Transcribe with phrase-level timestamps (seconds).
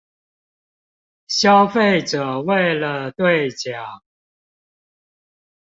[1.27, 4.01] 消費者為了對獎